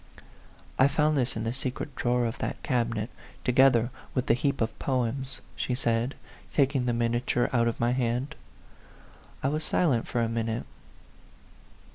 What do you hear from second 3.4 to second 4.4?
together with the